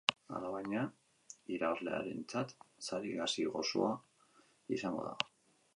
[0.35, 0.85] Alabaina,
[1.57, 2.55] irabazleentzat
[2.87, 3.95] sari gazi-gozoa
[4.79, 5.19] izango da.